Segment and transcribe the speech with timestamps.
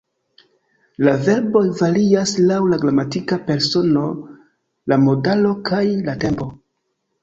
[1.07, 4.09] La verboj varias laŭ la gramatika persono,
[4.93, 6.55] la modalo kaj la tempo.